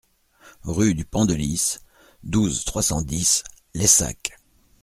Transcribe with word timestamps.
Rue 0.63 0.95
du 0.95 1.05
Pendelys, 1.05 1.77
douze, 2.23 2.65
trois 2.65 2.81
cent 2.81 3.03
dix 3.03 3.43
Laissac 3.75 4.31